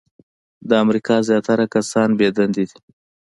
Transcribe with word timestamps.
د 0.69 0.71
امریکا 0.83 1.15
زیاتره 1.27 1.65
کسان 1.75 2.09
بې 2.19 2.29
دندې 2.37 2.63
دي. 2.69 2.79